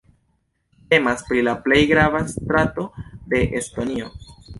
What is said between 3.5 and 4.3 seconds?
Estonio.